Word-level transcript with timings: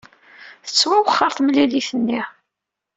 Tettwawexxer 0.65 1.31
temlilit-nni. 1.35 2.21